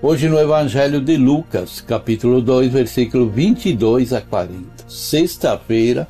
[0.00, 4.84] Hoje no Evangelho de Lucas, capítulo 2, versículo 22 a 40.
[4.86, 6.06] Sexta-feira,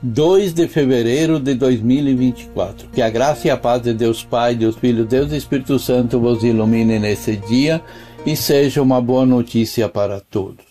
[0.00, 2.88] 2 de fevereiro de 2024.
[2.88, 6.42] Que a graça e a paz de Deus Pai, Deus Filho, Deus Espírito Santo vos
[6.42, 7.82] ilumine nesse dia
[8.24, 10.67] e seja uma boa notícia para todos.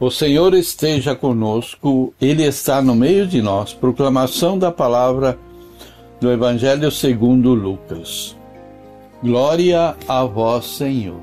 [0.00, 3.74] O Senhor esteja conosco, Ele está no meio de nós.
[3.74, 5.38] Proclamação da palavra
[6.18, 8.34] do Evangelho segundo Lucas.
[9.22, 11.20] Glória a vós, Senhor.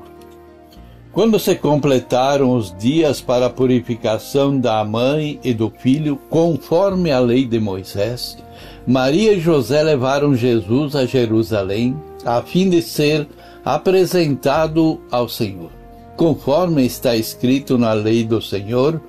[1.10, 7.18] Quando se completaram os dias para a purificação da mãe e do filho, conforme a
[7.18, 8.38] lei de Moisés,
[8.86, 13.26] Maria e José levaram Jesus a Jerusalém, a fim de ser
[13.64, 15.77] apresentado ao Senhor
[16.18, 19.00] conforme está escrito na lei do Senhor,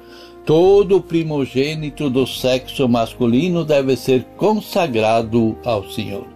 [0.45, 6.27] todo primogênito do sexo masculino deve ser consagrado ao Senhor.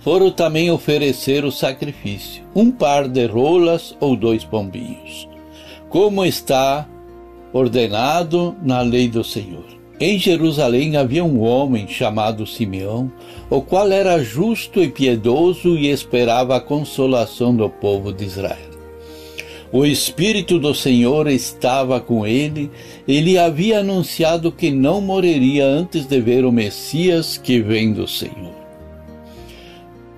[0.00, 5.26] Foram também oferecer o sacrifício, um par de rolas ou dois pombinhos,
[5.88, 6.86] como está
[7.50, 9.64] ordenado na lei do Senhor.
[9.98, 13.10] Em Jerusalém havia um homem chamado Simeão,
[13.48, 18.73] o qual era justo e piedoso e esperava a consolação do povo de Israel.
[19.74, 22.70] O Espírito do Senhor estava com ele,
[23.08, 28.54] ele havia anunciado que não morreria antes de ver o Messias que vem do Senhor.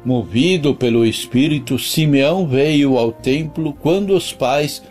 [0.05, 4.83] Movido pelo Espírito, Simeão veio ao templo quando os pais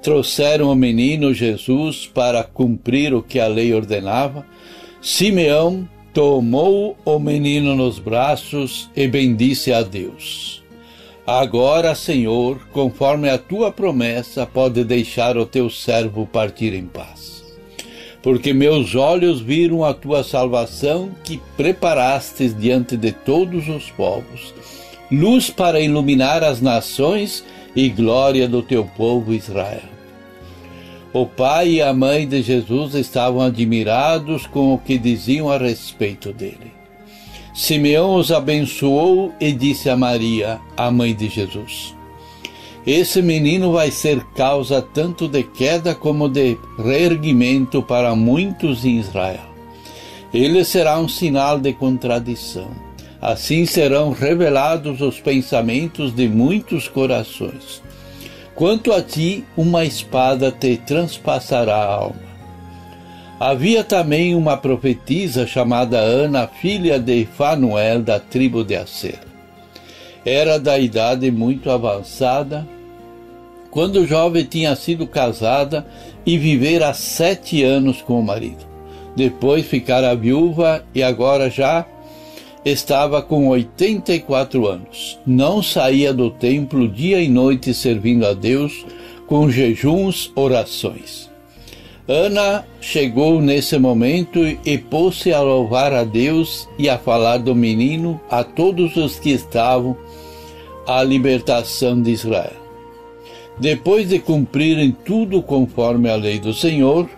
[0.00, 4.46] trouxeram o menino Jesus para cumprir o que a lei ordenava.
[5.00, 10.61] Simeão tomou o menino nos braços e bendisse a Deus.
[11.26, 17.44] Agora, Senhor, conforme a tua promessa, pode deixar o teu servo partir em paz.
[18.20, 24.52] Porque meus olhos viram a tua salvação que preparastes diante de todos os povos,
[25.12, 27.44] luz para iluminar as nações
[27.74, 29.92] e glória do teu povo Israel.
[31.12, 36.32] O pai e a mãe de Jesus estavam admirados com o que diziam a respeito
[36.32, 36.81] dele.
[37.54, 41.94] Simeão os abençoou e disse a Maria, a mãe de Jesus:
[42.86, 49.52] Esse menino vai ser causa tanto de queda como de reerguimento para muitos em Israel.
[50.32, 52.70] Ele será um sinal de contradição.
[53.20, 57.82] Assim serão revelados os pensamentos de muitos corações.
[58.54, 62.31] Quanto a ti, uma espada te transpassará a alma.
[63.44, 69.18] Havia também uma profetisa chamada Ana, filha de Fanuel, da tribo de Aser.
[70.24, 72.64] Era da idade muito avançada,
[73.68, 75.84] quando jovem tinha sido casada
[76.24, 78.64] e vivera sete anos com o marido.
[79.16, 81.84] Depois ficara viúva e agora já
[82.64, 85.18] estava com 84 anos.
[85.26, 88.86] Não saía do templo dia e noite servindo a Deus
[89.26, 91.31] com jejuns, orações.
[92.08, 98.20] Ana chegou nesse momento e pôs-se a louvar a Deus e a falar do menino
[98.28, 99.96] a todos os que estavam
[100.84, 102.60] à libertação de Israel.
[103.56, 107.08] Depois de cumprirem tudo conforme a lei do Senhor,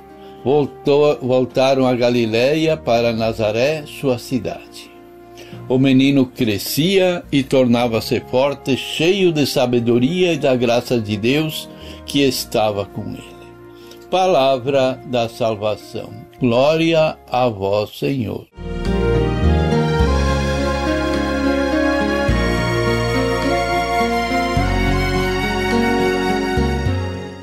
[0.45, 4.91] voltou, voltaram a Galiléia para Nazaré, sua cidade.
[5.67, 11.71] O menino crescia e tornava-se forte, cheio de sabedoria e da graça de Deus
[12.05, 13.34] que estava com ele
[14.15, 16.09] palavra da salvação.
[16.39, 18.47] Glória a vós, Senhor.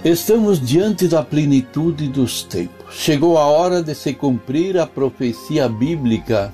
[0.05, 2.95] Estamos diante da plenitude dos tempos.
[2.95, 6.53] Chegou a hora de se cumprir a profecia bíblica.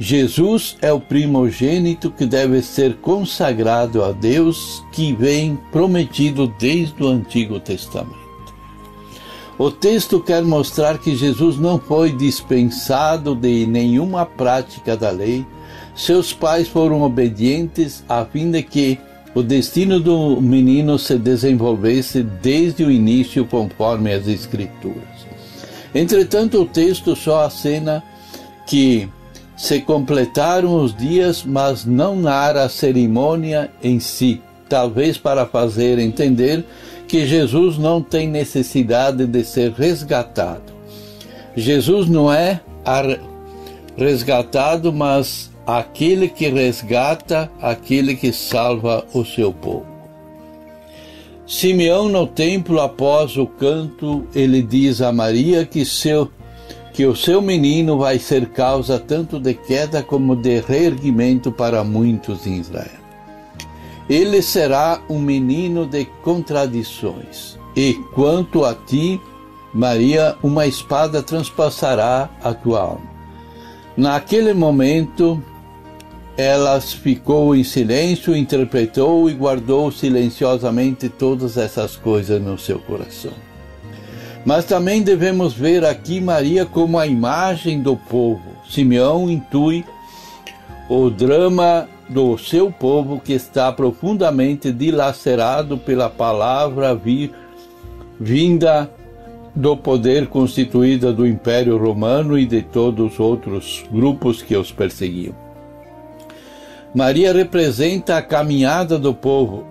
[0.00, 7.06] Jesus é o primogênito que deve ser consagrado a Deus, que vem prometido desde o
[7.06, 8.23] Antigo Testamento.
[9.56, 15.46] O texto quer mostrar que Jesus não foi dispensado de nenhuma prática da lei.
[15.94, 18.98] Seus pais foram obedientes a fim de que
[19.32, 25.02] o destino do menino se desenvolvesse desde o início conforme as Escrituras.
[25.94, 28.02] Entretanto, o texto só acena
[28.66, 29.08] que
[29.56, 34.42] se completaram os dias, mas não narra a cerimônia em si,
[34.74, 36.64] talvez para fazer entender
[37.06, 40.72] que Jesus não tem necessidade de ser resgatado.
[41.56, 42.60] Jesus não é
[43.96, 49.86] resgatado, mas aquele que resgata, aquele que salva o seu povo.
[51.46, 56.28] Simeão no templo após o canto, ele diz a Maria que seu
[56.92, 62.44] que o seu menino vai ser causa tanto de queda como de reerguimento para muitos
[62.44, 63.03] em Israel.
[64.08, 67.58] Ele será um menino de contradições.
[67.74, 69.20] E quanto a ti,
[69.72, 73.14] Maria, uma espada transpassará a tua alma.
[73.96, 75.42] Naquele momento,
[76.36, 83.32] ela ficou em silêncio, interpretou e guardou silenciosamente todas essas coisas no seu coração.
[84.44, 88.42] Mas também devemos ver aqui Maria como a imagem do povo.
[88.68, 89.84] Simeão intui
[90.88, 97.32] o drama do seu povo que está profundamente dilacerado pela palavra vir,
[98.20, 98.90] vinda
[99.54, 105.34] do poder constituída do Império Romano e de todos os outros grupos que os perseguiam.
[106.94, 109.64] Maria representa a caminhada do povo,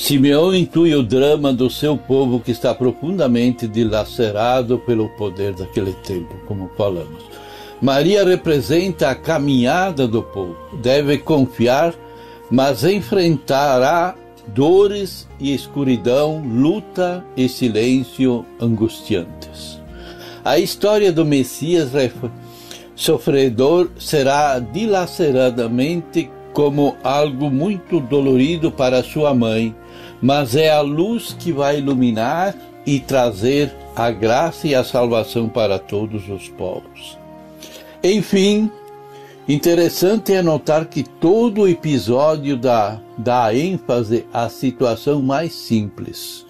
[0.00, 6.34] Simeão intui o drama do seu povo que está profundamente dilacerado pelo poder daquele tempo,
[6.48, 7.22] como falamos.
[7.80, 10.56] Maria representa a caminhada do povo.
[10.82, 11.94] Deve confiar,
[12.50, 14.14] mas enfrentará
[14.48, 19.80] dores e escuridão, luta e silêncio angustiantes.
[20.44, 21.90] A história do Messias
[22.94, 29.74] sofredor será dilaceradamente como algo muito dolorido para sua mãe,
[30.20, 32.54] mas é a luz que vai iluminar
[32.84, 37.19] e trazer a graça e a salvação para todos os povos.
[38.02, 38.70] Enfim,
[39.46, 46.46] interessante é notar que todo o episódio dá, dá ênfase à situação mais simples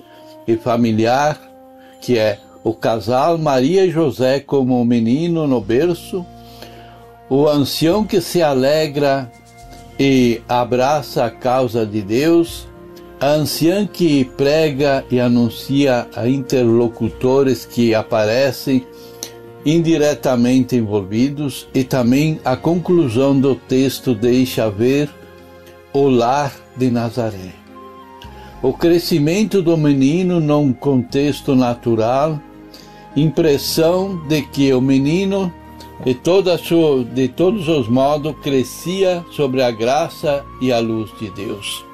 [0.46, 1.40] e familiar,
[2.00, 6.24] que é o casal Maria e José como o menino no berço,
[7.28, 9.30] o ancião que se alegra
[9.98, 12.68] e abraça a causa de Deus,
[13.20, 18.86] a anciã que prega e anuncia a interlocutores que aparecem
[19.64, 25.10] indiretamente envolvidos e também a conclusão do texto deixa ver
[25.92, 27.52] o lar de Nazaré.
[28.62, 32.40] O crescimento do menino num contexto natural,
[33.16, 35.52] impressão de que o menino
[36.04, 41.30] de, toda sua, de todos os modos crescia sobre a graça e a luz de
[41.30, 41.84] Deus.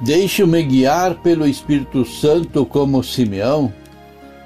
[0.00, 3.72] Deixo-me guiar pelo Espírito Santo como Simeão.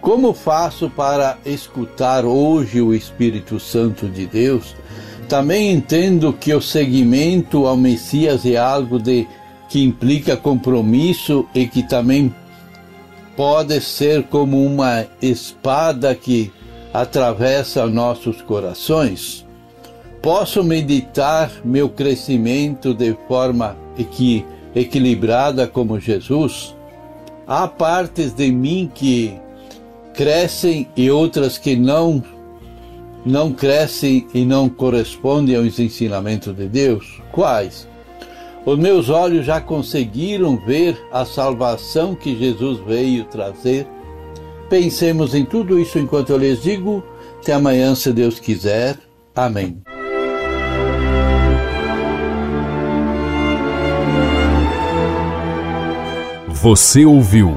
[0.02, 4.74] Como faço para escutar hoje o Espírito Santo de Deus?
[5.28, 9.28] Também entendo que o seguimento ao Messias é algo de
[9.68, 12.34] que implica compromisso e que também
[13.36, 16.52] pode ser como uma espada que
[16.92, 19.46] atravessa nossos corações.
[20.20, 23.76] Posso meditar meu crescimento de forma
[24.74, 26.74] equilibrada como Jesus,
[27.46, 29.40] há partes de mim que
[30.14, 32.22] crescem e outras que não
[33.24, 37.22] não crescem e não correspondem aos ensinamentos de Deus?
[37.30, 37.88] Quais?
[38.64, 43.86] Os meus olhos já conseguiram ver a salvação que Jesus veio trazer?
[44.68, 47.02] Pensemos em tudo isso enquanto eu lhes digo.
[47.40, 48.96] Até amanhã, se Deus quiser.
[49.34, 49.82] Amém.
[56.48, 57.56] Você ouviu